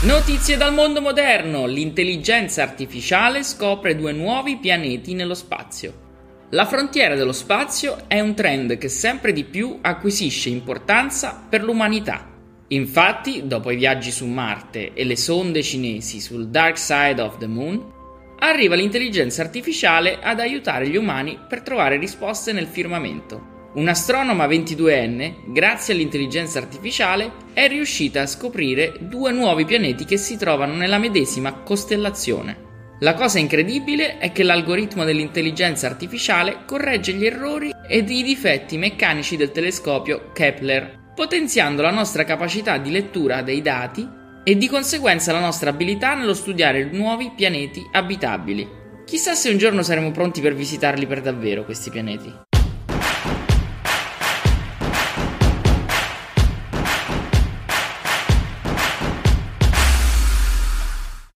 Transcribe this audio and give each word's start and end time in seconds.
Notizie 0.00 0.56
dal 0.56 0.72
mondo 0.72 1.00
moderno. 1.00 1.66
L'intelligenza 1.66 2.62
artificiale 2.62 3.42
scopre 3.42 3.96
due 3.96 4.12
nuovi 4.12 4.56
pianeti 4.56 5.12
nello 5.12 5.34
spazio. 5.34 6.46
La 6.50 6.66
frontiera 6.66 7.16
dello 7.16 7.32
spazio 7.32 8.04
è 8.06 8.20
un 8.20 8.32
trend 8.36 8.78
che 8.78 8.88
sempre 8.88 9.32
di 9.32 9.42
più 9.42 9.80
acquisisce 9.80 10.50
importanza 10.50 11.44
per 11.48 11.64
l'umanità. 11.64 12.30
Infatti, 12.68 13.48
dopo 13.48 13.72
i 13.72 13.76
viaggi 13.76 14.12
su 14.12 14.24
Marte 14.26 14.92
e 14.92 15.02
le 15.02 15.16
sonde 15.16 15.64
cinesi 15.64 16.20
sul 16.20 16.46
Dark 16.46 16.78
Side 16.78 17.20
of 17.20 17.38
the 17.38 17.48
Moon, 17.48 17.84
arriva 18.38 18.76
l'intelligenza 18.76 19.42
artificiale 19.42 20.20
ad 20.22 20.38
aiutare 20.38 20.88
gli 20.88 20.96
umani 20.96 21.36
per 21.48 21.62
trovare 21.62 21.98
risposte 21.98 22.52
nel 22.52 22.68
firmamento. 22.68 23.57
Un'astronoma 23.74 24.46
22enne, 24.46 25.52
grazie 25.52 25.92
all'intelligenza 25.92 26.58
artificiale, 26.58 27.32
è 27.52 27.68
riuscita 27.68 28.22
a 28.22 28.26
scoprire 28.26 28.94
due 29.00 29.30
nuovi 29.30 29.66
pianeti 29.66 30.06
che 30.06 30.16
si 30.16 30.38
trovano 30.38 30.74
nella 30.74 30.96
medesima 30.96 31.52
costellazione. 31.52 32.66
La 33.00 33.12
cosa 33.14 33.38
incredibile 33.38 34.18
è 34.18 34.32
che 34.32 34.42
l'algoritmo 34.42 35.04
dell'intelligenza 35.04 35.86
artificiale 35.86 36.64
corregge 36.64 37.12
gli 37.12 37.26
errori 37.26 37.70
ed 37.86 38.08
i 38.08 38.22
difetti 38.22 38.78
meccanici 38.78 39.36
del 39.36 39.52
telescopio 39.52 40.32
Kepler, 40.32 41.12
potenziando 41.14 41.82
la 41.82 41.92
nostra 41.92 42.24
capacità 42.24 42.78
di 42.78 42.90
lettura 42.90 43.42
dei 43.42 43.60
dati 43.60 44.08
e 44.42 44.56
di 44.56 44.66
conseguenza 44.66 45.30
la 45.30 45.40
nostra 45.40 45.70
abilità 45.70 46.14
nello 46.14 46.34
studiare 46.34 46.84
nuovi 46.90 47.32
pianeti 47.36 47.86
abitabili. 47.92 48.66
Chissà 49.04 49.34
se 49.34 49.50
un 49.50 49.58
giorno 49.58 49.82
saremo 49.82 50.10
pronti 50.10 50.40
per 50.40 50.54
visitarli 50.54 51.06
per 51.06 51.20
davvero 51.20 51.64
questi 51.64 51.90
pianeti. 51.90 52.47